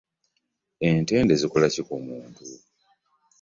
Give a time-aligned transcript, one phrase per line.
[0.95, 2.41] Entende zikola ki kumuntu?